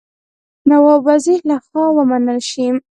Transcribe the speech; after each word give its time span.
نواب 0.69 1.01
وزیر 1.09 1.39
له 1.49 1.57
خوا 1.65 1.85
ومنل 1.95 2.39
شي. 2.51 2.67